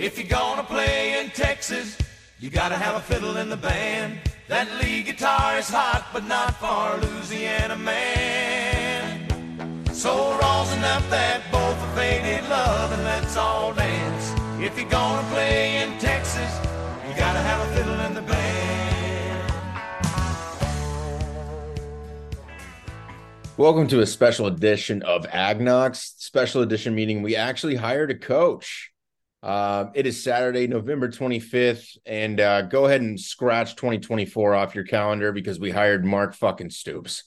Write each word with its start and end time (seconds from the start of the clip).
If 0.00 0.16
you're 0.16 0.28
gonna 0.28 0.62
play 0.62 1.20
in 1.20 1.28
Texas, 1.28 1.98
you 2.38 2.48
gotta 2.48 2.74
have 2.74 2.96
a 2.96 3.00
fiddle 3.00 3.36
in 3.36 3.50
the 3.50 3.56
band. 3.58 4.18
That 4.48 4.66
lead 4.80 5.04
guitar 5.04 5.58
is 5.58 5.68
hot, 5.68 6.08
but 6.10 6.24
not 6.24 6.56
for 6.56 6.96
Louisiana 7.06 7.76
man. 7.76 9.28
So 9.92 10.38
rosin 10.40 10.82
up 10.84 11.06
that 11.10 11.42
bowl 11.52 11.74
for 11.74 11.94
faded 11.94 12.48
love 12.48 12.92
and 12.92 13.04
let's 13.04 13.36
all 13.36 13.74
dance. 13.74 14.32
If 14.58 14.80
you're 14.80 14.88
gonna 14.88 15.28
play 15.28 15.82
in 15.82 15.98
Texas, 15.98 16.50
you 17.06 17.14
gotta 17.14 17.40
have 17.40 17.60
a 17.68 17.76
fiddle 17.76 18.00
in 18.00 18.14
the 18.14 18.22
band. 18.22 19.52
Welcome 23.58 23.86
to 23.88 24.00
a 24.00 24.06
special 24.06 24.46
edition 24.46 25.02
of 25.02 25.26
AgKnocks. 25.26 26.14
Special 26.16 26.62
edition 26.62 26.94
meaning 26.94 27.20
we 27.20 27.36
actually 27.36 27.74
hired 27.74 28.10
a 28.10 28.18
coach. 28.18 28.90
Uh, 29.42 29.86
it 29.94 30.06
is 30.06 30.22
Saturday, 30.22 30.66
November 30.66 31.08
25th, 31.08 31.96
and 32.04 32.40
uh, 32.40 32.62
go 32.62 32.84
ahead 32.84 33.00
and 33.00 33.18
scratch 33.18 33.74
2024 33.74 34.54
off 34.54 34.74
your 34.74 34.84
calendar 34.84 35.32
because 35.32 35.58
we 35.58 35.70
hired 35.70 36.04
Mark 36.04 36.34
fucking 36.34 36.70
Stoops. 36.70 37.24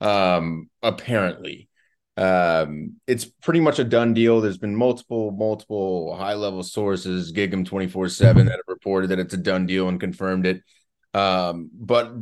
Um, 0.00 0.68
apparently, 0.82 1.68
um, 2.16 2.96
it's 3.06 3.24
pretty 3.24 3.60
much 3.60 3.78
a 3.78 3.84
done 3.84 4.12
deal. 4.12 4.40
There's 4.40 4.58
been 4.58 4.74
multiple, 4.74 5.30
multiple 5.30 6.16
high 6.16 6.34
level 6.34 6.64
sources, 6.64 7.32
Gig'em 7.32 7.64
24 7.64 8.08
7, 8.08 8.46
that 8.46 8.52
have 8.52 8.60
reported 8.66 9.10
that 9.10 9.20
it's 9.20 9.34
a 9.34 9.38
done 9.38 9.66
deal 9.66 9.88
and 9.88 10.00
confirmed 10.00 10.46
it. 10.46 10.62
Um, 11.14 11.70
but 11.72 12.12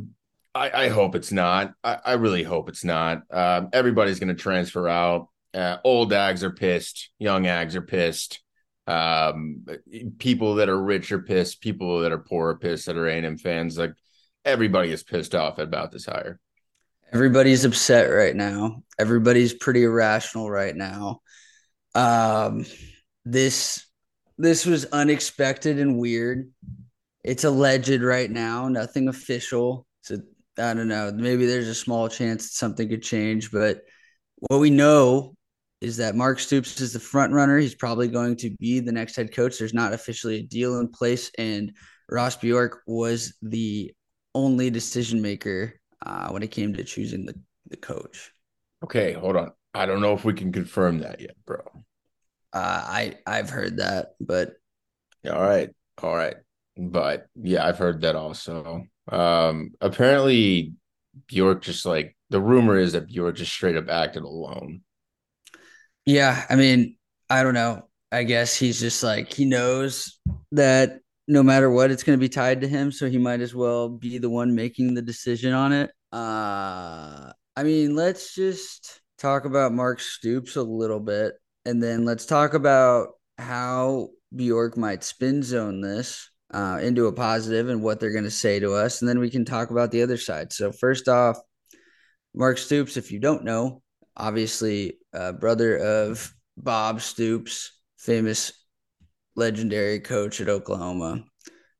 I, 0.53 0.85
I 0.85 0.89
hope 0.89 1.15
it's 1.15 1.31
not. 1.31 1.73
I, 1.83 1.97
I 2.05 2.13
really 2.13 2.43
hope 2.43 2.69
it's 2.69 2.83
not. 2.83 3.23
Um, 3.31 3.69
everybody's 3.73 4.19
going 4.19 4.35
to 4.35 4.41
transfer 4.41 4.87
out. 4.87 5.29
Uh, 5.53 5.77
old 5.83 6.11
ags 6.11 6.43
are 6.43 6.51
pissed. 6.51 7.09
Young 7.17 7.45
ags 7.45 7.73
are 7.73 7.81
pissed. 7.81 8.41
Um, 8.87 9.65
people 10.17 10.55
that 10.55 10.69
are 10.69 10.81
rich 10.81 11.11
are 11.11 11.21
pissed. 11.21 11.61
People 11.61 12.01
that 12.01 12.11
are 12.11 12.17
poor 12.17 12.49
are 12.49 12.57
pissed. 12.57 12.87
That 12.87 12.97
are 12.97 13.07
A&M 13.07 13.37
fans, 13.37 13.77
like 13.77 13.93
everybody 14.45 14.91
is 14.91 15.03
pissed 15.03 15.35
off 15.35 15.59
about 15.59 15.91
this 15.91 16.05
hire. 16.05 16.39
Everybody's 17.13 17.65
upset 17.65 18.09
right 18.09 18.35
now. 18.35 18.83
Everybody's 18.97 19.53
pretty 19.53 19.83
irrational 19.83 20.49
right 20.49 20.75
now. 20.75 21.21
Um, 21.93 22.65
this 23.25 23.85
this 24.37 24.65
was 24.65 24.85
unexpected 24.85 25.77
and 25.77 25.99
weird. 25.99 26.49
It's 27.23 27.43
alleged 27.43 28.01
right 28.01 28.31
now, 28.31 28.69
nothing 28.69 29.07
official. 29.07 29.85
So 30.01 30.17
I 30.57 30.73
don't 30.73 30.87
know. 30.87 31.11
Maybe 31.13 31.45
there's 31.45 31.67
a 31.67 31.75
small 31.75 32.07
chance 32.09 32.43
that 32.47 32.53
something 32.55 32.89
could 32.89 33.03
change, 33.03 33.51
but 33.51 33.81
what 34.49 34.59
we 34.59 34.69
know 34.69 35.35
is 35.81 35.97
that 35.97 36.15
Mark 36.15 36.39
Stoops 36.39 36.79
is 36.79 36.93
the 36.93 36.99
front 36.99 37.33
runner. 37.33 37.57
He's 37.57 37.75
probably 37.75 38.07
going 38.07 38.35
to 38.37 38.51
be 38.51 38.79
the 38.79 38.91
next 38.91 39.15
head 39.15 39.33
coach. 39.33 39.57
There's 39.57 39.73
not 39.73 39.93
officially 39.93 40.37
a 40.39 40.43
deal 40.43 40.79
in 40.79 40.87
place, 40.87 41.31
and 41.37 41.73
Ross 42.09 42.35
Bjork 42.35 42.81
was 42.85 43.33
the 43.41 43.91
only 44.35 44.69
decision 44.69 45.21
maker 45.21 45.79
uh, 46.05 46.29
when 46.29 46.43
it 46.43 46.51
came 46.51 46.73
to 46.73 46.83
choosing 46.83 47.25
the, 47.25 47.35
the 47.69 47.77
coach. 47.77 48.31
Okay, 48.83 49.13
hold 49.13 49.35
on. 49.35 49.51
I 49.73 49.85
don't 49.85 50.01
know 50.01 50.13
if 50.13 50.23
we 50.23 50.33
can 50.33 50.51
confirm 50.51 50.99
that 50.99 51.19
yet, 51.19 51.35
bro. 51.45 51.59
Uh, 52.53 52.83
I 52.85 53.15
I've 53.25 53.49
heard 53.49 53.77
that, 53.77 54.09
but 54.19 54.53
all 55.25 55.41
right, 55.41 55.69
all 56.01 56.15
right, 56.15 56.35
but 56.77 57.27
yeah, 57.35 57.65
I've 57.65 57.77
heard 57.77 58.01
that 58.01 58.15
also. 58.15 58.83
Um, 59.09 59.71
apparently, 59.79 60.73
Bjork 61.27 61.61
just 61.61 61.85
like 61.85 62.17
the 62.29 62.41
rumor 62.41 62.77
is 62.77 62.93
that 62.93 63.07
Bjork 63.07 63.35
just 63.35 63.53
straight 63.53 63.77
up 63.77 63.89
acted 63.89 64.23
alone. 64.23 64.81
Yeah, 66.05 66.45
I 66.49 66.55
mean, 66.55 66.97
I 67.29 67.43
don't 67.43 67.53
know. 67.53 67.87
I 68.11 68.23
guess 68.23 68.55
he's 68.57 68.79
just 68.79 69.03
like 69.03 69.31
he 69.31 69.45
knows 69.45 70.19
that 70.51 70.99
no 71.27 71.43
matter 71.43 71.69
what, 71.69 71.91
it's 71.91 72.03
going 72.03 72.17
to 72.17 72.21
be 72.21 72.29
tied 72.29 72.61
to 72.61 72.67
him, 72.67 72.91
so 72.91 73.09
he 73.09 73.17
might 73.17 73.39
as 73.39 73.55
well 73.55 73.87
be 73.87 74.17
the 74.17 74.29
one 74.29 74.53
making 74.53 74.93
the 74.93 75.01
decision 75.01 75.53
on 75.53 75.71
it. 75.71 75.91
Uh, 76.11 77.31
I 77.55 77.63
mean, 77.63 77.95
let's 77.95 78.35
just 78.35 78.99
talk 79.17 79.45
about 79.45 79.71
Mark 79.71 79.99
Stoops 80.01 80.57
a 80.57 80.63
little 80.63 80.99
bit, 80.99 81.35
and 81.65 81.81
then 81.81 82.03
let's 82.03 82.25
talk 82.25 82.53
about 82.53 83.09
how 83.37 84.09
Bjork 84.35 84.75
might 84.77 85.03
spin 85.03 85.41
zone 85.41 85.79
this 85.79 86.29
uh, 86.53 86.79
into 86.81 87.07
a 87.07 87.13
positive 87.13 87.69
and 87.69 87.81
what 87.81 87.99
they're 87.99 88.11
going 88.11 88.25
to 88.25 88.31
say 88.31 88.59
to 88.59 88.73
us, 88.73 89.01
and 89.01 89.07
then 89.07 89.19
we 89.19 89.29
can 89.29 89.45
talk 89.45 89.69
about 89.69 89.91
the 89.91 90.01
other 90.01 90.17
side. 90.17 90.51
So 90.51 90.71
first 90.71 91.07
off, 91.07 91.37
Mark 92.33 92.57
Stoops, 92.57 92.97
if 92.97 93.11
you 93.11 93.19
don't 93.19 93.45
know, 93.45 93.81
obviously 94.17 94.97
uh, 95.13 95.31
brother 95.33 95.77
of 95.77 96.33
Bob 96.57 97.01
Stoops, 97.01 97.71
famous 97.97 98.51
legendary 99.35 99.99
coach 99.99 100.41
at 100.41 100.49
Oklahoma. 100.49 101.23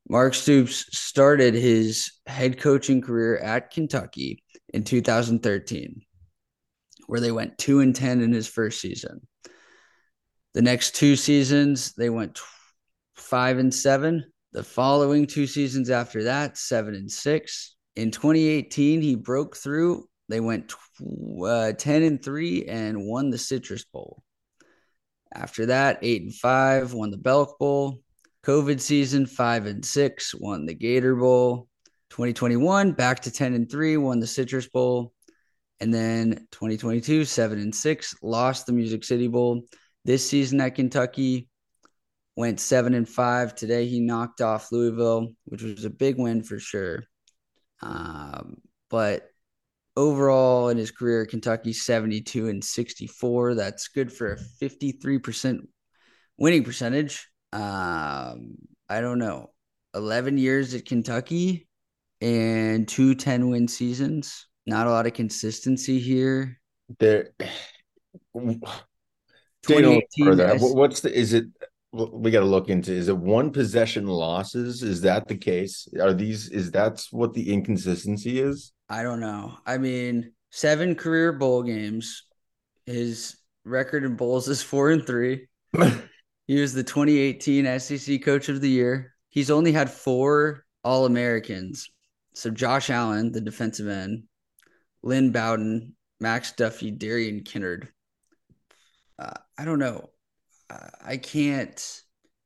Mark 0.10 0.34
Stoops 0.34 0.86
started 0.98 1.54
his 1.54 2.12
head 2.26 2.60
coaching 2.60 3.02
career 3.02 3.38
at 3.38 3.72
Kentucky 3.72 4.44
in 4.74 4.84
2013, 4.84 6.02
where 7.08 7.20
they 7.20 7.32
went 7.32 7.58
2 7.58 7.82
and 7.82 7.96
10 7.96 8.22
in 8.22 8.32
his 8.32 8.48
first 8.48 8.82
season. 8.82 9.22
The 10.54 10.62
next 10.62 10.96
two 10.96 11.16
seasons, 11.16 11.94
they 11.94 12.10
went 12.10 12.40
5 13.16 13.58
and 13.60 13.74
7. 13.74 14.26
The 14.52 14.64
following 14.64 15.26
two 15.26 15.48
seasons 15.48 15.90
after 15.90 16.24
that, 16.24 16.58
7 16.58 16.94
and 16.94 17.10
6. 17.10 17.76
In 17.96 18.12
2018, 18.12 19.02
he 19.02 19.16
broke 19.16 19.56
through. 19.56 20.10
They 20.32 20.40
went 20.40 20.74
uh, 21.46 21.74
10 21.74 22.04
and 22.04 22.24
3 22.24 22.66
and 22.66 23.06
won 23.06 23.30
the 23.30 23.38
Citrus 23.38 23.84
Bowl. 23.84 24.24
After 25.34 25.68
that, 25.68 26.00
8 26.02 26.22
and 26.24 26.34
5 26.36 26.94
won 26.94 27.12
the 27.12 27.18
Belk 27.18 27.60
Bowl. 27.60 28.02
COVID 28.44 28.80
season, 28.80 29.26
5 29.26 29.66
and 29.68 29.86
6 29.86 30.36
won 30.36 30.66
the 30.66 30.74
Gator 30.74 31.16
Bowl. 31.16 31.68
2021 32.10 32.92
back 32.92 33.22
to 33.22 33.32
10 33.32 33.54
and 33.54 33.70
3 33.70 33.98
won 33.98 34.20
the 34.20 34.28
Citrus 34.28 34.68
Bowl. 34.68 35.14
And 35.80 35.94
then 35.94 36.48
2022 36.52 37.26
7 37.26 37.60
and 37.60 37.74
6 37.74 38.16
lost 38.22 38.66
the 38.66 38.74
Music 38.74 39.04
City 39.04 39.28
Bowl. 39.28 39.62
This 40.06 40.28
season 40.28 40.62
at 40.62 40.76
Kentucky 40.76 41.50
went 42.36 42.60
7 42.60 42.94
and 42.94 43.08
5. 43.08 43.56
Today 43.56 43.88
he 43.88 44.00
knocked 44.00 44.42
off 44.42 44.72
Louisville, 44.72 45.34
which 45.46 45.64
was 45.64 45.86
a 45.86 45.90
big 45.90 46.18
win 46.18 46.44
for 46.44 46.60
sure. 46.60 47.04
Um, 47.82 48.58
but 48.90 49.31
overall 49.96 50.70
in 50.70 50.78
his 50.78 50.92
career, 50.92 51.26
Kentucky 51.26 51.74
72 51.74 52.48
and 52.48 52.64
64. 52.64 53.56
That's 53.56 53.88
good 53.90 54.12
for 54.12 54.34
a 54.34 54.38
53% 54.38 55.60
winning 56.38 56.64
percentage. 56.64 57.28
Um, 57.54 58.56
I 58.90 59.02
don't 59.02 59.20
know. 59.20 59.52
11 59.94 60.38
years 60.38 60.74
at 60.74 60.86
Kentucky 60.86 61.68
and 62.22 62.88
two 62.88 63.16
10 63.16 63.50
win 63.50 63.68
seasons. 63.68 64.48
Not 64.66 64.88
a 64.88 64.92
lot 64.92 65.08
of 65.08 65.14
consistency 65.14 66.00
here. 66.00 66.60
There. 67.00 67.30
Further. 70.18 70.58
What's 70.60 71.02
the? 71.02 71.14
Is 71.14 71.34
it? 71.34 71.46
We 71.94 72.32
got 72.32 72.40
to 72.40 72.46
look 72.46 72.70
into. 72.70 72.94
Is 72.94 73.10
it 73.10 73.18
one 73.18 73.52
possession 73.52 74.08
losses? 74.08 74.82
Is 74.82 75.02
that 75.02 75.28
the 75.28 75.36
case? 75.36 75.88
Are 76.02 76.14
these? 76.14 76.50
Is 76.50 76.72
that's 76.72 77.12
what 77.12 77.34
the 77.34 77.52
inconsistency 77.52 78.40
is? 78.40 78.72
I 78.90 79.04
don't 79.04 79.20
know. 79.20 79.58
I 79.66 79.78
mean, 79.78 80.32
seven 80.52 80.96
career 80.96 81.34
bowl 81.34 81.64
games. 81.64 82.26
His 82.86 83.38
record 83.66 84.04
in 84.04 84.16
bowls 84.16 84.48
is 84.48 84.64
four 84.64 84.92
and 84.92 85.06
three. 85.06 85.48
he 86.48 86.62
was 86.62 86.74
the 86.74 86.84
2018 86.84 87.80
SEC 87.80 88.22
Coach 88.24 88.50
of 88.50 88.62
the 88.62 88.70
Year. 88.70 89.14
He's 89.30 89.52
only 89.52 89.72
had 89.72 89.90
four 89.92 90.66
All 90.84 91.06
Americans. 91.06 91.90
So 92.34 92.50
Josh 92.50 92.90
Allen, 92.90 93.32
the 93.32 93.42
defensive 93.42 93.88
end, 93.88 94.24
Lynn 95.04 95.32
Bowden, 95.32 95.96
Max 96.20 96.54
Duffy, 96.54 96.92
Darian 96.92 97.42
Kinnard. 97.42 97.88
Uh, 99.20 99.34
I 99.58 99.66
don't 99.66 99.80
know. 99.80 100.10
I 101.04 101.18
can't. 101.18 102.02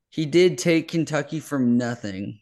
He 0.09 0.25
did 0.25 0.57
take 0.57 0.89
Kentucky 0.89 1.39
from 1.39 1.77
nothing 1.77 2.39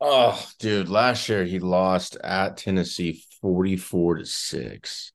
Oh, 0.00 0.42
dude, 0.58 0.88
last 0.88 1.28
year 1.28 1.44
he 1.44 1.58
lost 1.58 2.16
at 2.24 2.56
Tennessee 2.56 3.22
44 3.42 4.18
to 4.18 4.24
6. 4.24 5.12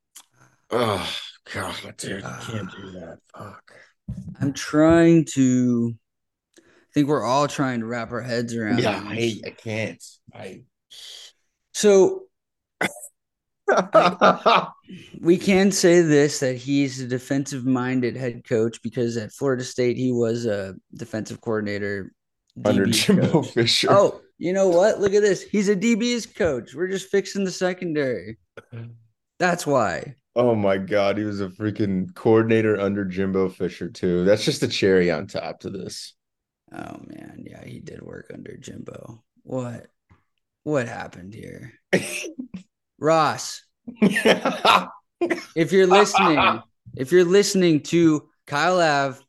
Oh, 0.70 1.16
God, 1.52 1.76
dude, 1.98 2.24
I 2.24 2.40
can't 2.42 2.70
do 2.70 2.78
ah. 2.78 2.92
that. 2.92 3.18
Fuck. 3.36 3.72
I'm 4.40 4.54
trying 4.54 5.26
to 5.34 5.96
I 6.58 6.62
think 6.94 7.08
we're 7.08 7.26
all 7.26 7.48
trying 7.48 7.80
to 7.80 7.88
wrap 7.88 8.12
our 8.12 8.22
heads 8.22 8.56
around. 8.56 8.80
Yeah, 8.80 9.02
I, 9.04 9.42
I 9.46 9.50
can't. 9.50 10.02
I 10.34 10.62
so 11.74 12.26
I, 13.70 14.68
we 15.20 15.38
can 15.38 15.72
say 15.72 16.02
this 16.02 16.40
that 16.40 16.58
he's 16.58 17.02
a 17.02 17.08
defensive 17.08 17.66
minded 17.66 18.16
head 18.16 18.44
coach 18.48 18.82
because 18.82 19.18
at 19.18 19.32
Florida 19.32 19.64
State 19.64 19.98
he 19.98 20.12
was 20.12 20.46
a 20.46 20.76
defensive 20.94 21.42
coordinator 21.42 22.12
under 22.64 22.86
Jimbo 22.86 23.42
Fisher. 23.42 23.88
Oh, 23.92 24.22
you 24.38 24.54
know 24.54 24.68
what? 24.68 25.00
Look 25.00 25.14
at 25.14 25.22
this. 25.22 25.42
He's 25.42 25.70
a 25.70 25.76
DB's 25.76 26.26
coach. 26.26 26.74
We're 26.74 26.88
just 26.88 27.10
fixing 27.10 27.44
the 27.44 27.52
secondary. 27.52 28.38
That's 29.40 29.66
why. 29.66 30.16
Oh 30.36 30.54
my 30.54 30.78
god, 30.78 31.18
he 31.18 31.24
was 31.24 31.40
a 31.40 31.48
freaking 31.48 32.14
coordinator 32.14 32.80
under 32.80 33.06
Jimbo 33.06 33.50
Fisher 33.50 33.90
too. 33.90 34.26
That's 34.26 34.44
just 34.44 34.64
a 34.64 34.68
cherry 34.68 35.10
on 35.10 35.28
top 35.28 35.62
to 35.62 35.70
this. 35.70 36.14
Oh 36.74 37.00
man, 37.08 37.46
yeah, 37.46 37.64
he 37.64 37.80
did 37.80 38.02
work 38.02 38.32
under 38.34 38.58
Jimbo. 38.58 39.24
What 39.44 39.88
what 40.64 40.88
happened 40.88 41.34
here? 41.34 41.74
Ross, 43.00 43.64
if 44.02 45.72
you're 45.72 45.88
listening, 45.88 46.62
if 46.96 47.12
you're 47.12 47.26
listening 47.26 47.82
to 47.82 48.30
Kyle 48.48 48.80
Ave 48.80 49.20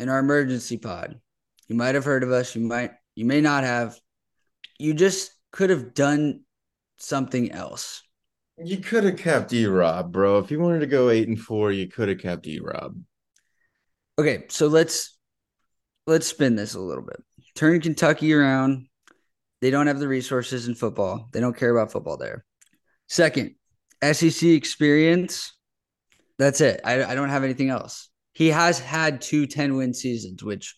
in 0.00 0.08
our 0.08 0.18
emergency 0.18 0.76
pod, 0.76 1.20
you 1.68 1.76
might 1.76 1.94
have 1.94 2.04
heard 2.04 2.22
of 2.22 2.30
us, 2.30 2.54
you 2.54 2.62
might 2.62 2.92
you 3.14 3.24
may 3.24 3.40
not 3.40 3.64
have. 3.64 3.98
You 4.78 4.92
just 4.94 5.32
could 5.52 5.70
have 5.70 5.94
done 5.94 6.42
something 6.98 7.50
else. 7.50 8.02
You 8.62 8.78
could 8.78 9.04
have 9.04 9.16
kept 9.16 9.52
E 9.52 9.66
Rob, 9.66 10.12
bro. 10.12 10.38
If 10.38 10.50
you 10.50 10.60
wanted 10.60 10.80
to 10.80 10.86
go 10.86 11.10
eight 11.10 11.28
and 11.28 11.38
four, 11.38 11.72
you 11.72 11.88
could 11.88 12.08
have 12.08 12.18
kept 12.18 12.46
E 12.46 12.60
Rob. 12.60 12.96
Okay, 14.18 14.44
so 14.48 14.66
let's 14.66 15.16
let's 16.06 16.26
spin 16.26 16.56
this 16.56 16.74
a 16.74 16.80
little 16.80 17.04
bit. 17.04 17.22
Turn 17.54 17.80
Kentucky 17.80 18.32
around. 18.32 18.88
They 19.60 19.70
don't 19.70 19.86
have 19.86 19.98
the 19.98 20.08
resources 20.08 20.68
in 20.68 20.74
football. 20.74 21.28
They 21.32 21.40
don't 21.40 21.56
care 21.56 21.74
about 21.74 21.92
football 21.92 22.16
there. 22.16 22.44
Second, 23.08 23.54
SEC 24.02 24.48
experience. 24.48 25.52
That's 26.38 26.60
it. 26.60 26.80
I, 26.84 27.04
I 27.04 27.14
don't 27.14 27.30
have 27.30 27.44
anything 27.44 27.70
else. 27.70 28.10
He 28.32 28.48
has 28.48 28.78
had 28.78 29.20
two 29.20 29.46
10 29.46 29.76
win 29.76 29.94
seasons, 29.94 30.42
which 30.42 30.76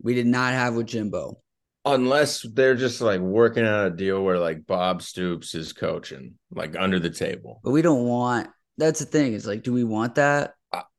we 0.00 0.14
did 0.14 0.26
not 0.26 0.52
have 0.52 0.74
with 0.74 0.86
Jimbo. 0.86 1.38
Unless 1.84 2.46
they're 2.54 2.76
just 2.76 3.00
like 3.00 3.20
working 3.20 3.66
out 3.66 3.86
a 3.86 3.90
deal 3.90 4.22
where 4.22 4.38
like 4.38 4.66
Bob 4.66 5.02
Stoops 5.02 5.54
is 5.54 5.72
coaching, 5.72 6.34
like 6.50 6.76
under 6.78 6.98
the 6.98 7.10
table. 7.10 7.60
But 7.64 7.72
we 7.72 7.82
don't 7.82 8.04
want 8.04 8.48
that's 8.78 9.00
the 9.00 9.06
thing. 9.06 9.34
Is 9.34 9.46
like, 9.46 9.62
do 9.62 9.72
we 9.72 9.84
want 9.84 10.14
that? 10.14 10.54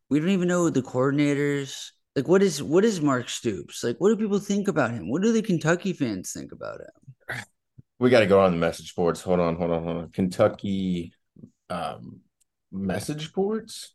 We 0.09 0.19
don't 0.19 0.29
even 0.29 0.47
know 0.47 0.69
the 0.69 0.81
coordinators. 0.81 1.89
Like, 2.15 2.27
what 2.27 2.43
is 2.43 2.61
what 2.61 2.85
is 2.85 3.01
Mark 3.01 3.29
Stoops? 3.29 3.83
Like, 3.83 3.97
what 3.97 4.09
do 4.09 4.17
people 4.17 4.39
think 4.39 4.67
about 4.67 4.91
him? 4.91 5.09
What 5.09 5.21
do 5.21 5.31
the 5.31 5.41
Kentucky 5.41 5.93
fans 5.93 6.31
think 6.31 6.51
about 6.51 6.81
him? 6.81 7.15
We 8.03 8.09
got 8.09 8.19
to 8.19 8.25
go 8.25 8.41
on 8.41 8.51
the 8.51 8.57
message 8.57 8.95
boards. 8.95 9.21
Hold 9.21 9.39
on, 9.39 9.55
hold 9.55 9.71
on, 9.71 9.83
hold 9.85 9.97
on. 9.97 10.09
Kentucky 10.09 11.13
um 11.69 12.19
message 12.69 13.31
boards. 13.31 13.93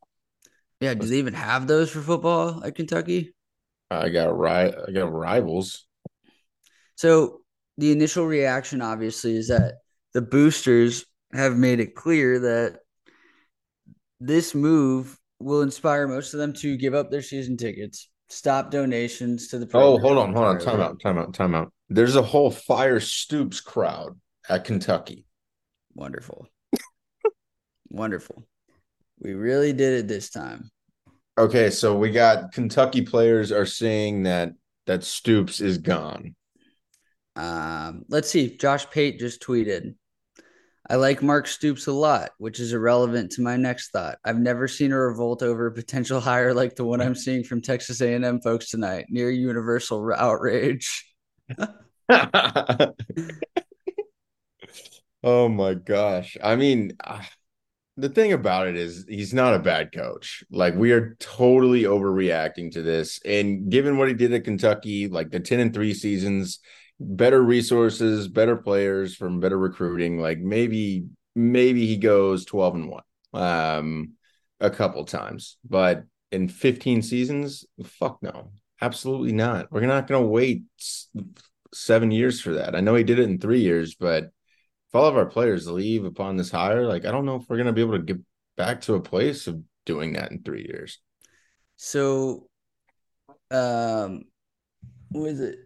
Yeah, 0.81 0.95
do 0.95 1.07
they 1.07 1.19
even 1.19 1.35
have 1.35 1.67
those 1.67 1.91
for 1.91 2.01
football 2.01 2.65
at 2.65 2.75
Kentucky? 2.75 3.35
I 3.91 4.09
got 4.09 4.35
right. 4.35 4.75
I 4.89 4.93
got 4.93 5.13
rivals. 5.13 5.87
So 6.95 7.43
the 7.77 7.93
initial 7.93 8.25
reaction, 8.25 8.81
obviously, 8.81 9.37
is 9.37 9.49
that 9.49 9.75
the 10.15 10.23
boosters 10.23 11.05
have 11.35 11.59
made 11.59 11.79
it 11.79 11.95
clear 11.95 12.39
that 12.39 12.79
this 14.21 14.55
move 14.55 15.19
will 15.39 15.61
inspire 15.61 16.09
most 16.09 16.33
of 16.33 16.41
them 16.41 16.55
to 16.55 16.79
give 16.79 16.95
up 16.95 17.11
their 17.11 17.21
season 17.21 17.59
tickets, 17.59 18.09
stop 18.31 18.71
donations 18.71 19.49
to 19.49 19.59
the. 19.59 19.69
Oh, 19.75 19.99
hold 19.99 20.17
on, 20.17 20.33
hold 20.33 20.47
on. 20.47 20.59
Time 20.61 20.81
out, 20.81 20.99
time 20.99 21.19
out, 21.19 21.35
time 21.35 21.55
out. 21.55 21.71
There's 21.89 22.17
a 22.17 22.23
whole 22.23 22.51
Fire 22.51 23.01
Stoops 23.01 23.61
crowd 23.61 24.19
at 24.49 24.65
Kentucky. 24.65 25.25
Wonderful, 25.95 26.47
wonderful. 27.89 28.45
We 29.21 29.35
really 29.35 29.73
did 29.73 30.01
it 30.01 30.09
this 30.09 30.31
time. 30.31 30.71
Okay, 31.37 31.71
so 31.71 31.97
we 31.97 32.11
got 32.11 32.53
Kentucky 32.53 33.03
players 33.03 33.53
are 33.53 33.67
saying 33.67 34.25
that 34.25 34.53
that 34.87 35.05
Stoops 35.05 35.61
is 35.61 35.79
gone. 35.79 36.35
Um, 37.37 38.05
let's 38.09 38.29
see. 38.29 38.57
Josh 38.57 38.91
Pate 38.91 39.19
just 39.19 39.41
tweeted. 39.41 39.95
I 40.91 40.97
like 40.97 41.23
Mark 41.23 41.47
Stoops 41.47 41.87
a 41.87 41.93
lot, 41.93 42.31
which 42.39 42.59
is 42.59 42.73
irrelevant 42.73 43.33
to 43.33 43.43
my 43.43 43.57
next 43.57 43.91
thought. 43.91 44.19
I've 44.25 44.39
never 44.39 44.67
seen 44.67 44.91
a 44.91 44.99
revolt 44.99 45.43
over 45.43 45.67
a 45.67 45.73
potential 45.73 46.19
hire 46.19 46.55
like 46.55 46.75
the 46.77 46.85
one 46.85 47.01
I'm 47.01 47.15
seeing 47.15 47.45
from 47.45 47.61
Texas 47.61 48.01
A&M 48.01 48.41
folks 48.41 48.71
tonight. 48.71 49.07
Near 49.11 49.31
universal 49.31 50.13
outrage. 50.17 51.05
oh 55.23 55.49
my 55.49 55.75
gosh. 55.75 56.37
I 56.43 56.57
mean, 56.57 56.93
uh, 57.05 57.23
the 57.97 58.09
thing 58.09 58.33
about 58.33 58.69
it 58.69 58.77
is 58.77 59.05
he's 59.09 59.35
not 59.35 59.55
a 59.55 59.59
bad 59.59 59.93
coach. 59.93 60.45
Like 60.51 60.75
we 60.75 60.93
are 60.93 61.17
totally 61.19 61.83
overreacting 61.83 62.73
to 62.73 62.83
this. 62.83 63.21
And 63.25 63.71
given 63.71 63.99
what 63.99 64.09
he 64.09 64.15
did 64.15 64.33
at 64.33 64.45
Kentucky, 64.45 65.09
like 65.09 65.31
the 65.31 65.41
10 65.41 65.61
and 65.61 65.75
3 65.75 65.93
seasons, 65.95 66.61
better 67.01 67.43
resources, 67.43 68.29
better 68.29 68.57
players 68.57 69.17
from 69.17 69.41
better 69.41 69.59
recruiting, 69.59 70.21
like 70.21 70.39
maybe 70.39 71.07
maybe 71.35 71.87
he 71.87 71.97
goes 71.97 72.45
12 72.45 72.75
and 72.75 72.89
1 72.89 73.03
um 73.35 74.13
a 74.61 74.71
couple 74.71 75.05
times. 75.05 75.57
But 75.69 76.05
in 76.31 76.49
15 76.49 77.03
seasons, 77.03 77.65
fuck 77.85 78.23
no. 78.23 78.53
Absolutely 78.81 79.33
not. 79.33 79.73
We're 79.73 79.87
not 79.87 80.07
going 80.07 80.23
to 80.23 80.29
wait 80.29 80.63
7 81.73 82.11
years 82.11 82.41
for 82.41 82.55
that. 82.55 82.75
I 82.75 82.81
know 82.81 82.95
he 82.95 83.05
did 83.05 83.19
it 83.19 83.29
in 83.29 83.39
3 83.39 83.61
years, 83.61 83.95
but 83.95 84.25
if 84.25 84.95
all 84.95 85.07
of 85.07 85.17
our 85.17 85.27
players 85.27 85.69
leave 85.69 86.05
upon 86.05 86.37
this 86.37 86.51
hire, 86.51 86.87
like 86.87 87.05
I 87.05 87.11
don't 87.11 87.27
know 87.27 87.37
if 87.37 87.49
we're 87.49 87.57
going 87.57 87.67
to 87.67 87.73
be 87.73 87.81
able 87.81 87.99
to 87.99 88.05
get 88.05 88.19
back 88.57 88.81
to 88.83 88.95
a 88.95 89.01
place 89.01 89.47
of 89.47 89.63
doing 89.85 90.13
that 90.15 90.31
in 90.31 90.43
3 90.43 90.63
years. 90.63 91.01
So, 91.77 92.49
um, 93.51 94.25
was 95.11 95.41
it? 95.41 95.59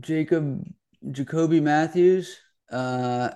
Jacob 0.00 0.64
Jacoby 1.10 1.60
Mathews. 1.60 2.38
Uh, 2.70 3.30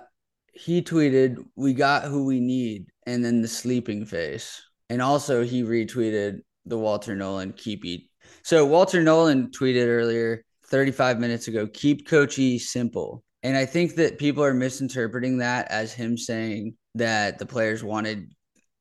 he 0.53 0.83
tweeted, 0.83 1.37
"We 1.55 1.75
got 1.75 2.05
who 2.05 2.25
we 2.25 2.41
need," 2.41 2.87
and 3.07 3.25
then 3.25 3.43
the 3.43 3.49
sleeping 3.49 4.07
face. 4.07 4.63
And 4.89 5.03
also, 5.03 5.45
he 5.45 5.63
retweeted 5.63 6.41
the 6.65 6.79
Walter 6.79 7.15
Nolen 7.15 7.53
keep 7.53 7.85
eat. 7.85 8.11
So 8.47 8.65
Walter 8.65 9.03
Nolen 9.03 9.51
tweeted 9.51 9.89
earlier, 9.89 10.45
35 10.67 11.19
minutes 11.19 11.49
ago, 11.49 11.67
"Keep 11.67 12.07
Coach 12.07 12.39
E 12.39 12.61
simple." 12.61 13.25
And 13.43 13.57
I 13.57 13.67
think 13.67 13.97
that 13.97 14.21
people 14.21 14.45
are 14.45 14.55
misinterpreting 14.55 15.39
that 15.39 15.69
as 15.69 15.93
him 15.93 16.17
saying 16.17 16.77
that 16.95 17.41
the 17.41 17.47
players 17.47 17.83
wanted 17.83 18.33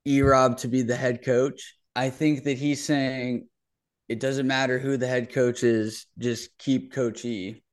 E 0.06 0.22
Rob 0.22 0.60
to 0.60 0.68
be 0.68 0.84
the 0.84 0.96
head 0.96 1.24
coach. 1.24 1.78
I 1.96 2.12
think 2.12 2.44
that 2.44 2.60
he's 2.60 2.84
saying 2.84 3.48
it 4.08 4.20
doesn't 4.20 4.46
matter 4.46 4.78
who 4.78 4.98
the 4.98 5.08
head 5.08 5.34
coach 5.34 5.64
is, 5.64 6.06
just 6.20 6.56
keep 6.60 6.94
Coach 6.94 7.26
E 7.26 7.64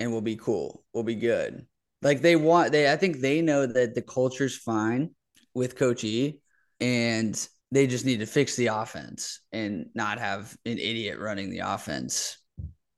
and 0.00 0.10
we'll 0.10 0.22
be 0.22 0.34
cool. 0.34 0.82
We'll 0.92 1.04
be 1.04 1.14
good. 1.14 1.68
Like 2.02 2.20
they 2.20 2.34
want 2.34 2.72
they 2.72 2.90
I 2.90 2.96
think 2.96 3.20
they 3.20 3.42
know 3.42 3.64
that 3.64 3.94
the 3.94 4.02
culture's 4.02 4.56
fine 4.56 5.14
with 5.54 5.76
Coach 5.76 6.02
E 6.02 6.40
and 6.80 7.48
they 7.72 7.86
just 7.86 8.04
need 8.04 8.20
to 8.20 8.26
fix 8.26 8.56
the 8.56 8.66
offense 8.68 9.40
and 9.52 9.86
not 9.94 10.18
have 10.18 10.56
an 10.66 10.78
idiot 10.78 11.18
running 11.18 11.50
the 11.50 11.60
offense. 11.60 12.36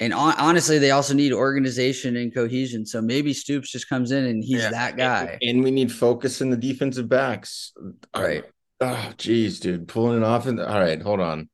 And 0.00 0.12
hon- 0.12 0.34
honestly, 0.38 0.78
they 0.78 0.90
also 0.90 1.14
need 1.14 1.32
organization 1.32 2.16
and 2.16 2.34
cohesion. 2.34 2.86
So 2.86 3.00
maybe 3.00 3.32
Stoops 3.32 3.70
just 3.70 3.88
comes 3.88 4.10
in 4.10 4.24
and 4.24 4.42
he's 4.42 4.62
Yeah. 4.62 4.70
that 4.70 4.96
guy. 4.96 5.38
And 5.42 5.62
we 5.62 5.70
need 5.70 5.92
focus 5.92 6.40
in 6.40 6.50
the 6.50 6.56
defensive 6.56 7.08
backs. 7.08 7.72
Right. 8.16 8.44
Oh, 8.80 9.12
geez, 9.16 9.60
dude. 9.60 9.86
Pulling 9.86 10.18
it 10.18 10.24
off. 10.24 10.46
In 10.48 10.58
all 10.58 10.80
right, 10.80 11.00
hold 11.00 11.20
on. 11.20 11.48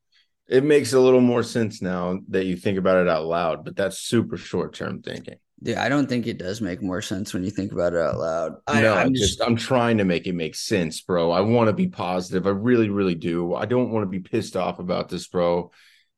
It 0.48 0.64
makes 0.64 0.94
a 0.94 1.00
little 1.00 1.20
more 1.20 1.42
sense 1.42 1.82
now 1.82 2.20
that 2.28 2.46
you 2.46 2.56
think 2.56 2.78
about 2.78 3.02
it 3.02 3.08
out 3.08 3.26
loud, 3.26 3.66
but 3.66 3.76
that's 3.76 3.98
super 3.98 4.38
short 4.38 4.72
term 4.72 5.02
thinking. 5.02 5.36
Yeah, 5.60 5.82
I 5.82 5.88
don't 5.88 6.08
think 6.08 6.26
it 6.26 6.38
does 6.38 6.60
make 6.60 6.82
more 6.82 7.02
sense 7.02 7.34
when 7.34 7.42
you 7.42 7.50
think 7.50 7.72
about 7.72 7.92
it 7.92 8.00
out 8.00 8.18
loud. 8.18 8.54
I, 8.66 8.80
no, 8.80 8.94
I'm 8.94 9.12
just 9.12 9.38
just 9.38 9.42
I'm 9.42 9.56
trying 9.56 9.98
to 9.98 10.04
make 10.04 10.26
it 10.26 10.34
make 10.34 10.54
sense, 10.54 11.00
bro. 11.00 11.32
I 11.32 11.40
want 11.40 11.68
to 11.68 11.72
be 11.72 11.88
positive. 11.88 12.46
I 12.46 12.50
really, 12.50 12.90
really 12.90 13.16
do. 13.16 13.54
I 13.54 13.66
don't 13.66 13.90
want 13.90 14.04
to 14.04 14.08
be 14.08 14.20
pissed 14.20 14.56
off 14.56 14.78
about 14.78 15.08
this, 15.08 15.26
bro. 15.26 15.72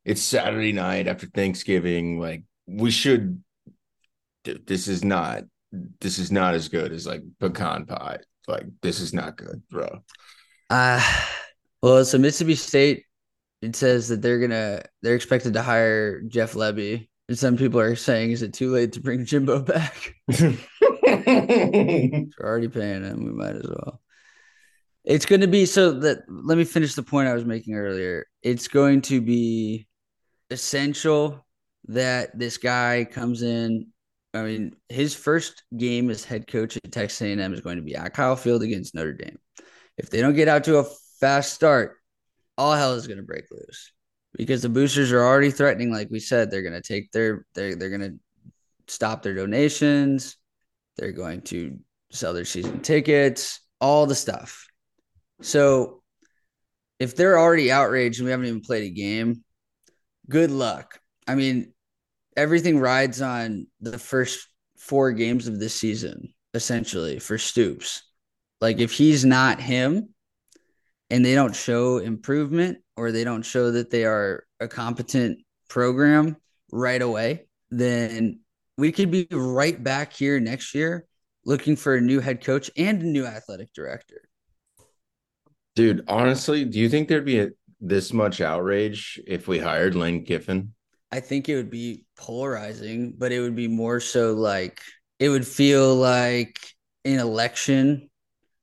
It's 0.05 0.21
Saturday 0.23 0.73
night 0.73 1.09
after 1.09 1.27
Thanksgiving. 1.27 2.21
Like 2.21 2.45
we 2.67 2.91
should. 2.91 3.43
This 4.45 4.89
is 4.89 5.05
not. 5.05 5.45
This 6.01 6.19
is 6.19 6.31
not 6.31 6.55
as 6.55 6.69
good 6.69 6.93
as 6.93 7.07
like 7.07 7.23
pecan 7.39 7.87
pie. 7.87 8.19
Like 8.47 8.67
this 8.83 9.01
is 9.01 9.15
not 9.15 9.37
good, 9.37 9.63
bro. 9.71 10.03
Uh 10.69 11.01
well, 11.83 12.05
so 12.05 12.19
Mississippi 12.19 12.57
State, 12.57 13.05
it 13.63 13.75
says 13.75 14.09
that 14.09 14.21
they're 14.21 14.39
gonna 14.39 14.83
they're 15.03 15.15
expected 15.15 15.55
to 15.55 15.63
hire 15.63 16.21
Jeff 16.23 16.53
Lebby. 16.53 17.09
And 17.31 17.39
some 17.39 17.57
people 17.57 17.79
are 17.79 17.95
saying, 17.95 18.33
is 18.33 18.43
it 18.43 18.53
too 18.53 18.73
late 18.73 18.95
to 18.95 19.01
bring 19.01 19.25
Jimbo 19.25 19.61
back? 19.63 20.17
We're 20.41 20.57
already 22.41 22.67
paying 22.67 23.05
him. 23.05 23.25
We 23.25 23.31
might 23.31 23.55
as 23.55 23.69
well. 23.69 24.01
It's 25.05 25.27
going 25.27 25.43
to 25.43 25.47
be 25.47 25.65
so 25.65 25.93
that 26.01 26.23
let 26.29 26.59
me 26.59 26.65
finish 26.65 26.97
the 26.97 27.05
point 27.05 27.29
I 27.29 27.35
was 27.35 27.45
making 27.45 27.77
earlier. 27.77 28.27
It's 28.43 28.67
going 28.67 29.03
to 29.03 29.21
be 29.21 29.87
essential 30.51 31.47
that 31.87 32.37
this 32.37 32.59
guy 32.59 33.07
comes 33.09 33.43
in. 33.43 33.87
I 34.35 34.43
mean, 34.43 34.75
his 34.89 35.15
first 35.15 35.63
game 35.77 36.11
as 36.11 36.25
head 36.25 36.49
coach 36.49 36.77
at 36.79 36.91
Texas 36.91 37.23
A&M 37.23 37.55
is 37.55 37.61
going 37.61 37.77
to 37.77 37.85
be 37.85 37.95
at 37.95 38.13
Kyle 38.13 38.35
Field 38.35 38.65
against 38.65 38.97
Notre 38.97 39.13
Dame. 39.13 39.39
If 39.97 40.11
they 40.11 40.21
don't 40.21 40.35
get 40.35 40.49
out 40.49 40.65
to 40.65 40.79
a 40.79 40.87
fast 41.21 41.55
start, 41.55 41.97
all 42.59 42.75
hell 42.75 42.95
is 42.95 43.07
going 43.07 43.19
to 43.19 43.23
break 43.23 43.45
loose 43.53 43.93
because 44.37 44.63
the 44.63 44.69
boosters 44.69 45.13
are 45.13 45.25
already 45.25 45.51
threatening. 45.51 45.91
Like 45.91 46.09
we 46.11 46.21
said, 46.21 46.51
they're 46.51 46.63
going 46.63 46.81
to 46.81 46.83
take 46.83 47.11
their 47.13 47.47
they're 47.55 47.75
they're 47.75 47.97
going 47.97 48.01
to 48.13 48.19
stop 48.89 49.23
their 49.23 49.35
donations. 49.35 50.37
They're 50.97 51.13
going 51.13 51.43
to 51.43 51.79
sell 52.11 52.35
their 52.35 52.45
season 52.45 52.81
tickets, 52.81 53.61
all 53.81 54.07
the 54.07 54.15
stuff. 54.15 54.67
So 55.41 56.03
if 56.99 57.17
they're 57.17 57.39
already 57.39 57.73
outraged 57.73 58.19
and 58.19 58.27
we 58.27 58.31
haven't 58.31 58.47
even 58.47 58.61
played 58.61 58.85
a 58.85 58.95
game, 58.95 59.43
good 60.29 60.51
luck. 60.51 61.01
I 61.27 61.35
mean, 61.35 61.73
everything 62.37 62.79
rides 62.79 63.23
on 63.23 63.67
the 63.81 63.99
first 63.99 64.47
four 64.79 65.13
games 65.13 65.49
of 65.49 65.59
this 65.59 65.75
season, 65.75 66.35
essentially, 66.53 67.19
for 67.19 67.39
Stoops. 67.39 68.03
Like, 68.61 68.81
if 68.81 68.93
he's 68.93 69.25
not 69.25 69.61
him 69.61 70.11
and 71.09 71.25
they 71.25 71.35
don't 71.35 71.57
show 71.57 71.99
improvement 71.99 72.79
or 73.01 73.11
they 73.11 73.25
don't 73.25 73.43
show 73.43 73.71
that 73.71 73.91
they 73.91 74.05
are 74.05 74.45
a 74.61 74.69
competent 74.69 75.39
program 75.69 76.37
right 76.71 77.01
away, 77.01 77.47
then 77.71 78.41
we 78.77 78.93
could 78.93 79.11
be 79.11 79.27
right 79.31 79.83
back 79.83 80.13
here 80.13 80.39
next 80.39 80.75
year 80.75 81.07
looking 81.47 81.77
for 81.77 81.95
a 81.95 82.01
new 82.01 82.21
head 82.21 82.45
coach 82.45 82.71
and 82.77 83.01
a 83.01 83.07
new 83.07 83.25
athletic 83.25 83.73
director. 83.73 84.29
Dude, 85.75 86.05
honestly, 86.09 86.67
do 86.67 86.79
you 86.79 86.91
think 86.91 87.09
there'd 87.09 87.25
be 87.25 87.41
a, 87.41 87.49
this 87.81 88.13
much 88.13 88.43
outrage 88.43 89.19
if 89.27 89.49
we 89.49 89.59
hired 89.59 89.95
Lane 89.95 90.27
Kiffin? 90.27 90.75
I 91.11 91.21
think 91.21 91.49
it 91.49 91.57
would 91.57 91.71
be 91.71 92.05
polarizing, 92.19 93.15
but 93.17 93.33
it 93.33 93.41
would 93.41 93.57
be 93.57 93.67
more 93.67 93.99
so 93.99 94.35
like 94.35 94.83
it 95.19 95.31
would 95.31 95.47
feel 95.47 95.97
like 95.97 96.59
an 97.07 97.19
election, 97.19 98.11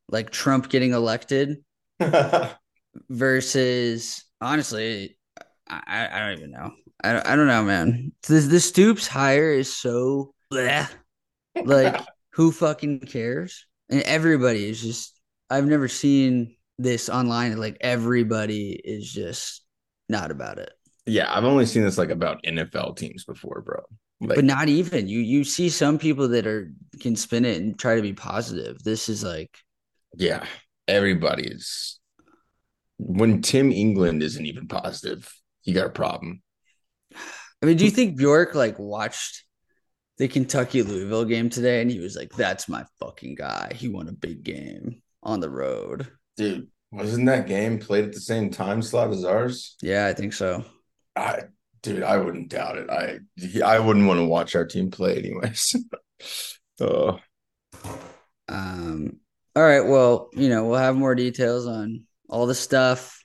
like 0.09 0.29
Trump 0.29 0.69
getting 0.69 0.93
elected 0.93 1.57
versus 3.09 4.23
honestly, 4.41 5.17
I, 5.67 6.07
I 6.11 6.19
don't 6.19 6.37
even 6.37 6.51
know. 6.51 6.71
I, 7.03 7.33
I 7.33 7.35
don't 7.35 7.47
know, 7.47 7.63
man. 7.63 8.11
This 8.27 8.47
the 8.47 8.59
Stoops 8.59 9.07
hire 9.07 9.51
is 9.51 9.75
so 9.75 10.33
bleh. 10.51 10.89
like 11.63 12.01
who 12.33 12.51
fucking 12.51 13.01
cares? 13.01 13.65
And 13.89 14.01
everybody 14.03 14.67
is 14.69 14.81
just 14.81 15.19
I've 15.49 15.65
never 15.65 15.87
seen 15.87 16.55
this 16.77 17.09
online. 17.09 17.57
Like 17.57 17.77
everybody 17.81 18.71
is 18.71 19.11
just 19.11 19.63
not 20.09 20.31
about 20.31 20.59
it. 20.59 20.71
Yeah, 21.05 21.33
I've 21.33 21.45
only 21.45 21.65
seen 21.65 21.83
this 21.83 21.97
like 21.97 22.09
about 22.09 22.43
NFL 22.43 22.97
teams 22.97 23.23
before, 23.23 23.61
bro. 23.61 23.81
Like, 24.19 24.35
but 24.35 24.45
not 24.45 24.67
even 24.67 25.07
you. 25.07 25.19
You 25.19 25.43
see 25.43 25.69
some 25.69 25.99
people 25.99 26.27
that 26.29 26.47
are 26.47 26.71
can 26.99 27.15
spin 27.15 27.45
it 27.45 27.61
and 27.61 27.77
try 27.77 27.95
to 27.95 28.01
be 28.01 28.13
positive. 28.13 28.83
This 28.83 29.09
is 29.09 29.23
like, 29.23 29.57
yeah, 30.15 30.43
everybody 30.87 31.43
is. 31.43 31.99
When 32.97 33.41
Tim 33.41 33.71
England 33.71 34.23
isn't 34.23 34.45
even 34.45 34.67
positive, 34.67 35.31
you 35.63 35.73
got 35.73 35.87
a 35.87 35.91
problem. 35.91 36.41
I 37.61 37.65
mean, 37.65 37.77
do 37.77 37.85
you 37.85 37.91
think 37.91 38.17
Bjork 38.17 38.55
like 38.55 38.77
watched 38.79 39.43
the 40.17 40.27
Kentucky 40.27 40.81
Louisville 40.81 41.25
game 41.25 41.49
today 41.49 41.81
and 41.81 41.91
he 41.91 41.99
was 41.99 42.15
like, 42.15 42.31
"That's 42.31 42.69
my 42.69 42.85
fucking 42.99 43.35
guy. 43.35 43.73
He 43.75 43.87
won 43.87 44.07
a 44.07 44.13
big 44.13 44.43
game 44.43 45.01
on 45.21 45.39
the 45.39 45.49
road." 45.49 46.07
Dude, 46.37 46.67
wasn't 46.91 47.25
that 47.27 47.47
game 47.47 47.79
played 47.79 48.05
at 48.05 48.13
the 48.13 48.19
same 48.19 48.49
time 48.49 48.81
slot 48.81 49.11
as 49.11 49.23
ours? 49.23 49.75
Yeah, 49.81 50.07
I 50.07 50.13
think 50.13 50.33
so. 50.33 50.63
I, 51.15 51.43
dude, 51.83 52.03
I 52.03 52.17
wouldn't 52.17 52.49
doubt 52.49 52.77
it. 52.77 52.89
I, 52.89 53.19
I 53.63 53.79
wouldn't 53.79 54.07
want 54.07 54.19
to 54.19 54.25
watch 54.25 54.55
our 54.55 54.65
team 54.65 54.91
play 54.91 55.17
anyways. 55.17 55.75
oh. 56.79 57.19
Um. 58.49 59.19
All 59.55 59.63
right. 59.63 59.81
Well, 59.81 60.29
you 60.33 60.49
know, 60.49 60.65
we'll 60.65 60.79
have 60.79 60.95
more 60.95 61.15
details 61.15 61.67
on 61.67 62.06
all 62.29 62.45
the 62.45 62.55
stuff 62.55 63.23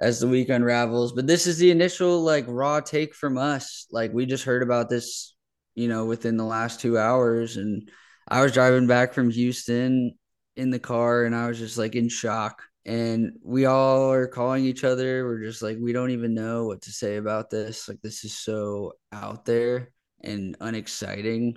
as 0.00 0.20
the 0.20 0.28
week 0.28 0.48
unravels. 0.48 1.12
But 1.12 1.26
this 1.26 1.46
is 1.46 1.58
the 1.58 1.70
initial 1.70 2.22
like 2.22 2.44
raw 2.48 2.80
take 2.80 3.14
from 3.14 3.38
us. 3.38 3.86
Like 3.90 4.12
we 4.12 4.26
just 4.26 4.44
heard 4.44 4.62
about 4.62 4.88
this, 4.88 5.34
you 5.74 5.88
know, 5.88 6.06
within 6.06 6.36
the 6.36 6.44
last 6.44 6.80
two 6.80 6.98
hours, 6.98 7.56
and 7.56 7.90
I 8.26 8.42
was 8.42 8.52
driving 8.52 8.86
back 8.86 9.12
from 9.12 9.30
Houston 9.30 10.14
in 10.56 10.70
the 10.70 10.78
car, 10.78 11.24
and 11.24 11.34
I 11.34 11.48
was 11.48 11.58
just 11.58 11.78
like 11.78 11.94
in 11.94 12.08
shock. 12.08 12.62
And 12.86 13.38
we 13.42 13.64
all 13.64 14.12
are 14.12 14.26
calling 14.26 14.64
each 14.66 14.84
other. 14.84 15.24
We're 15.24 15.42
just 15.42 15.62
like, 15.62 15.78
we 15.80 15.94
don't 15.94 16.10
even 16.10 16.34
know 16.34 16.66
what 16.66 16.82
to 16.82 16.92
say 16.92 17.16
about 17.16 17.48
this. 17.48 17.88
Like, 17.88 18.02
this 18.02 18.24
is 18.24 18.36
so 18.36 18.92
out 19.10 19.46
there 19.46 19.90
and 20.22 20.54
unexciting 20.60 21.56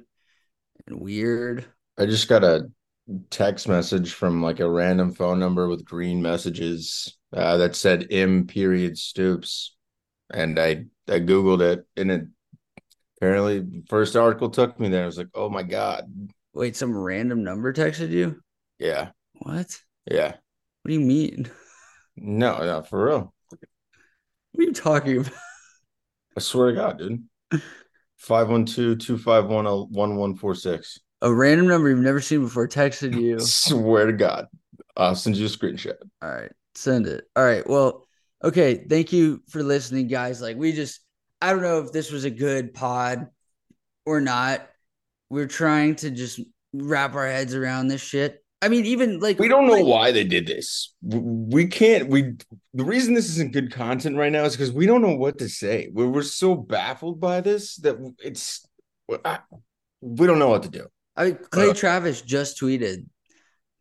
and 0.88 1.02
weird. 1.02 1.66
I 1.98 2.06
just 2.06 2.30
got 2.30 2.46
a 2.46 2.70
text 3.30 3.68
message 3.68 4.14
from 4.14 4.42
like 4.42 4.60
a 4.60 4.70
random 4.70 5.14
phone 5.14 5.40
number 5.40 5.68
with 5.68 5.86
green 5.86 6.22
messages 6.22 7.18
uh, 7.34 7.58
that 7.58 7.76
said 7.76 8.08
M 8.12 8.48
period 8.48 8.98
Stoops, 8.98 9.76
and 10.32 10.60
I 10.60 10.86
I 11.08 11.20
googled 11.20 11.62
it, 11.62 11.86
and 11.96 12.12
it 12.12 12.24
apparently 13.18 13.84
first 13.90 14.16
article 14.16 14.50
took 14.50 14.80
me 14.80 14.90
there. 14.90 15.04
I 15.04 15.08
was 15.08 15.18
like, 15.18 15.30
oh 15.34 15.50
my 15.50 15.64
god. 15.64 16.06
Wait, 16.54 16.76
some 16.76 16.96
random 16.98 17.44
number 17.44 17.74
texted 17.74 18.10
you? 18.10 18.42
Yeah. 18.80 19.10
What? 19.34 19.80
Yeah. 20.10 20.30
What 20.30 20.90
do 20.90 20.94
you 20.94 21.02
mean? 21.02 21.52
No, 22.16 22.58
no, 22.60 22.82
for 22.82 23.06
real. 23.06 23.34
What 23.50 23.60
are 24.60 24.64
you 24.64 24.74
talking 24.74 25.20
about? 25.20 25.34
I 26.36 26.40
swear 26.40 26.72
to 26.72 26.76
God, 26.76 26.98
dude. 26.98 27.24
512-251-1146. 28.24 31.00
A 31.22 31.34
random 31.34 31.68
number 31.68 31.90
you've 31.90 32.00
never 32.00 32.22
seen 32.22 32.42
before 32.42 32.68
texted 32.68 33.20
you. 33.20 33.40
swear 33.42 34.06
to 34.06 34.14
God. 34.14 34.48
I'll 34.96 35.16
send 35.16 35.38
you 35.38 35.46
a 35.46 35.50
screenshot. 35.50 35.96
All 36.22 36.30
right. 36.30 36.52
Send 36.76 37.08
it. 37.08 37.26
All 37.36 37.44
right. 37.44 37.68
Well, 37.68 38.06
okay. 38.44 38.86
Thank 38.88 39.14
you 39.14 39.42
for 39.50 39.64
listening, 39.64 40.08
guys. 40.08 40.42
Like 40.42 40.58
we 40.58 40.72
just 40.74 41.02
I 41.42 41.52
don't 41.52 41.62
know 41.62 41.80
if 41.80 41.92
this 41.92 42.12
was 42.12 42.26
a 42.26 42.30
good 42.30 42.74
pod 42.74 43.28
or 44.06 44.22
not. 44.22 44.68
We're 45.30 45.48
trying 45.48 45.96
to 45.98 46.12
just 46.12 46.40
wrap 46.74 47.16
our 47.16 47.28
heads 47.28 47.54
around 47.54 47.88
this 47.88 48.02
shit. 48.02 48.44
I 48.62 48.70
mean, 48.70 48.86
even 48.86 49.20
like 49.20 49.38
we 49.38 49.48
don't 49.48 49.68
know 49.68 49.74
like, 49.74 49.86
why 49.86 50.12
they 50.12 50.24
did 50.24 50.48
this. 50.48 50.96
We 51.02 51.68
can't. 51.68 52.10
We 52.10 52.34
the 52.74 52.84
reason 52.84 53.14
this 53.14 53.30
isn't 53.30 53.54
good 53.54 53.72
content 53.72 54.18
right 54.18 54.32
now 54.32 54.46
is 54.46 54.54
because 54.54 54.72
we 54.72 54.88
don't 54.88 55.02
know 55.02 55.16
what 55.16 55.38
to 55.40 55.50
say. 55.50 55.90
We're, 55.94 56.08
we're 56.08 56.24
so 56.24 56.56
baffled 56.56 57.20
by 57.20 57.42
this 57.42 57.76
that 57.78 57.98
it's 58.20 58.66
I, 59.24 59.40
we 60.02 60.26
don't 60.26 60.40
know 60.40 60.50
what 60.50 60.64
to 60.64 60.70
do. 60.70 60.88
I 61.18 61.26
mean, 61.26 61.40
Clay 61.52 61.70
uh, 61.70 61.74
Travis 61.74 62.22
just 62.22 62.60
tweeted, 62.62 63.06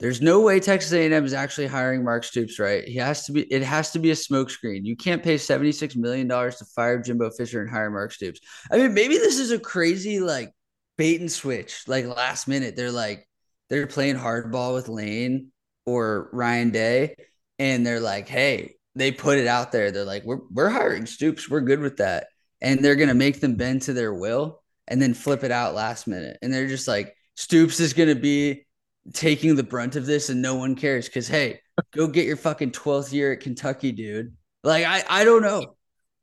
"There's 0.00 0.21
no 0.21 0.40
way 0.40 0.59
Texas 0.59 0.93
A&M 0.93 1.25
is 1.25 1.35
actually 1.35 1.66
hiring 1.66 2.02
Mark 2.02 2.25
Stoops. 2.25 2.59
Right? 2.59 2.85
He 2.85 2.97
has 2.97 3.26
to 3.26 3.33
be. 3.33 3.43
It 3.43 3.62
has 3.62 3.93
to 3.93 3.99
be 3.99 4.11
a 4.11 4.14
smokescreen. 4.14 4.85
You 4.85 4.97
can't 4.97 5.23
pay 5.23 5.38
76 5.38 5.97
million 5.97 6.26
dollars 6.26 6.57
to 6.57 6.64
fire 6.64 7.00
Jimbo 7.00 7.31
Fisher 7.31 7.61
and 7.61 7.71
hire 7.71 7.90
Mark 7.90 8.12
Stoops. 8.12 8.40
I 8.71 8.78
mean, 8.78 8.95
maybe 8.95 9.19
this 9.19 9.38
is 9.38 9.52
a 9.52 9.59
crazy 9.59 10.21
like 10.21 10.52
bait 10.97 11.21
and 11.21 11.31
switch. 11.31 11.83
Like 11.87 12.07
last 12.07 12.49
minute, 12.49 12.76
they're 12.76 12.90
like." 12.90 13.26
they're 13.69 13.87
playing 13.87 14.16
hardball 14.16 14.75
with 14.75 14.88
Lane 14.88 15.50
or 15.85 16.28
Ryan 16.33 16.71
Day, 16.71 17.16
and 17.59 17.87
they're 17.87 18.00
like, 18.00 18.28
hey, 18.28 18.76
they 18.95 19.12
put 19.12 19.38
it 19.38 19.47
out 19.47 19.73
there. 19.73 19.90
They're 19.90 20.05
like, 20.05 20.25
we're 20.25 20.40
we're 20.50 20.71
hiring 20.71 21.07
Stoops. 21.07 21.49
We're 21.50 21.61
good 21.61 21.81
with 21.81 21.99
that. 21.99 22.28
And 22.61 22.85
they're 22.85 22.97
gonna 22.97 23.14
make 23.14 23.40
them 23.40 23.57
bend 23.57 23.83
to 23.83 23.93
their 23.93 24.14
will 24.14 24.62
and 24.88 25.00
then 25.02 25.14
flip 25.14 25.45
it 25.45 25.50
out 25.50 25.75
last 25.75 26.07
minute. 26.07 26.38
And 26.43 26.52
they're 26.52 26.69
just 26.69 26.88
like, 26.88 27.16
Stoops 27.37 27.81
is 27.81 27.93
gonna 27.93 28.14
be 28.14 28.66
taking 29.12 29.55
the 29.55 29.62
brunt 29.62 29.95
of 29.97 30.07
this 30.07 30.28
and 30.31 30.43
no 30.43 30.57
one 30.57 30.75
cares. 30.75 31.09
Cause 31.09 31.28
hey, 31.28 31.61
go 31.93 32.09
get 32.09 32.26
your 32.26 32.37
fucking 32.37 32.73
12th 32.73 33.12
year 33.12 33.33
at 33.33 33.40
Kentucky, 33.40 33.93
dude. 33.93 34.35
Like, 34.64 34.85
I 34.85 35.05
I 35.09 35.25
don't 35.25 35.43
know. 35.43 35.76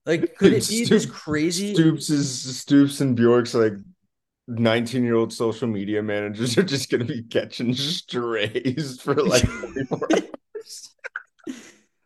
Like, 0.05 0.36
could 0.36 0.51
it 0.51 0.67
be 0.67 0.86
Stoops, 0.86 0.89
this 0.89 1.05
crazy? 1.05 1.74
Stoops 1.74 2.10
is 2.10 2.58
Stoops 2.58 3.00
and 3.00 3.15
Bjork's 3.15 3.53
like 3.53 3.74
19 4.48 5.03
year 5.03 5.15
old 5.15 5.32
social 5.32 5.67
media 5.67 6.03
managers 6.03 6.58
are 6.58 6.63
just 6.63 6.89
going 6.89 7.05
to 7.05 7.13
be 7.13 7.24
catching 7.24 7.67
mm-hmm. 7.67 7.75
strays 7.75 9.00
for 9.01 9.15
like 9.15 9.43
24 9.43 10.08
hours. 10.13 10.93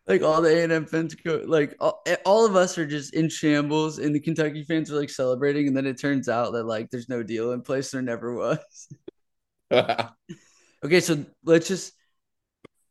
Like 0.08 0.22
all 0.22 0.40
the 0.40 0.48
A&M 0.48 0.86
fans 0.86 1.14
go, 1.14 1.42
like 1.46 1.74
all, 1.80 2.00
eh, 2.06 2.16
all 2.24 2.46
of 2.46 2.56
us 2.56 2.78
are 2.78 2.86
just 2.86 3.14
in 3.14 3.28
shambles 3.28 3.98
and 3.98 4.14
the 4.14 4.20
Kentucky 4.20 4.64
fans 4.64 4.90
are 4.90 4.98
like 4.98 5.10
celebrating. 5.10 5.68
And 5.68 5.76
then 5.76 5.86
it 5.86 6.00
turns 6.00 6.28
out 6.28 6.52
that 6.52 6.64
like 6.64 6.90
there's 6.90 7.08
no 7.08 7.22
deal 7.22 7.52
in 7.52 7.62
place. 7.62 7.90
There 7.90 8.02
never 8.02 8.34
was. 8.34 8.88
okay. 9.70 11.00
So 11.00 11.26
let's 11.44 11.68
just, 11.68 11.92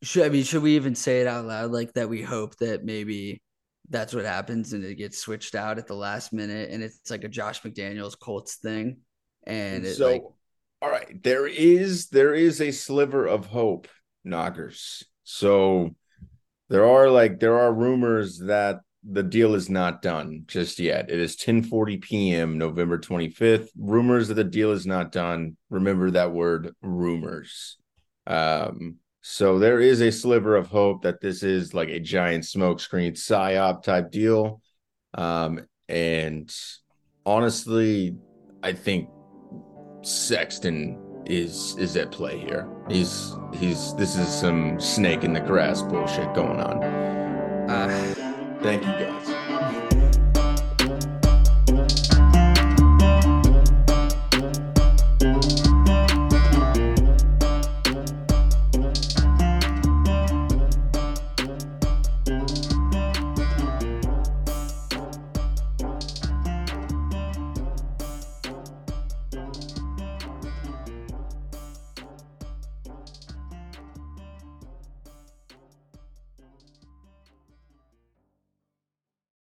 should, 0.03 0.25
I 0.25 0.29
mean, 0.29 0.43
should 0.43 0.61
we 0.61 0.75
even 0.75 0.93
say 0.93 1.21
it 1.21 1.27
out 1.27 1.45
loud? 1.45 1.71
Like 1.71 1.93
that 1.93 2.07
we 2.07 2.21
hope 2.21 2.55
that 2.57 2.85
maybe 2.85 3.41
that's 3.89 4.13
what 4.13 4.25
happens 4.25 4.73
and 4.73 4.83
it 4.83 4.95
gets 4.95 5.17
switched 5.17 5.55
out 5.55 5.77
at 5.77 5.87
the 5.87 5.95
last 5.95 6.33
minute 6.33 6.69
and 6.71 6.83
it's 6.83 7.09
like 7.09 7.23
a 7.23 7.29
Josh 7.29 7.61
McDaniels 7.61 8.19
Colts 8.19 8.57
thing 8.57 8.97
and 9.45 9.85
it, 9.85 9.95
so 9.95 10.11
like, 10.11 10.23
all 10.81 10.89
right 10.89 11.23
there 11.23 11.47
is 11.47 12.09
there 12.09 12.33
is 12.33 12.61
a 12.61 12.71
sliver 12.71 13.25
of 13.25 13.45
hope 13.45 13.87
knockers 14.23 15.03
so 15.23 15.95
there 16.69 16.85
are 16.85 17.09
like 17.09 17.39
there 17.39 17.59
are 17.59 17.73
rumors 17.73 18.39
that 18.39 18.79
the 19.09 19.23
deal 19.23 19.55
is 19.55 19.69
not 19.69 20.01
done 20.01 20.43
just 20.47 20.79
yet. 20.79 21.09
It 21.09 21.19
is 21.19 21.35
10 21.35 21.63
40 21.63 21.97
p.m 21.97 22.57
november 22.57 22.97
25th 22.97 23.69
rumors 23.77 24.27
that 24.27 24.33
the 24.35 24.43
deal 24.43 24.71
is 24.71 24.85
not 24.85 25.11
done. 25.11 25.57
Remember 25.69 26.11
that 26.11 26.31
word 26.31 26.73
rumors. 26.81 27.77
Um 28.25 28.97
so 29.21 29.59
there 29.59 29.81
is 29.81 30.01
a 30.01 30.11
sliver 30.11 30.55
of 30.55 30.67
hope 30.67 31.03
that 31.03 31.19
this 31.21 31.43
is 31.43 31.73
like 31.73 31.89
a 31.89 31.99
giant 31.99 32.43
smokescreen 32.43 33.13
psyop 33.13 33.83
type 33.83 34.11
deal. 34.11 34.61
Um 35.13 35.65
and 35.89 36.53
honestly 37.25 38.15
i 38.61 38.73
think 38.73 39.09
Sexton 40.01 40.97
is 41.25 41.75
is 41.77 41.97
at 41.97 42.11
play 42.11 42.39
here. 42.39 42.76
He's 42.89 43.35
he's 43.53 43.93
this 43.95 44.15
is 44.15 44.27
some 44.27 44.79
snake 44.79 45.23
in 45.23 45.33
the 45.33 45.41
grass 45.41 45.81
bullshit 45.81 46.33
going 46.33 46.59
on. 46.59 46.83
Uh, 47.69 48.15
thank 48.61 48.81
you 48.81 48.91
guys. 48.91 49.16